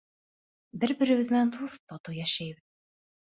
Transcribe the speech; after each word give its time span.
Бер-беребеҙ 0.83 1.29
менән 1.35 1.53
дуҫ, 1.57 1.77
татыу 1.91 2.17
йәшәйбеҙ. 2.21 2.65